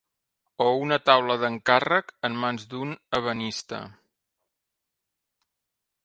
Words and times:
O 0.63 0.65
una 0.83 0.97
taula 1.09 1.33
d'encàrrec 1.41 2.09
en 2.29 2.39
mans 2.45 2.65
d'un 2.71 2.95
ebenista. 3.17 3.83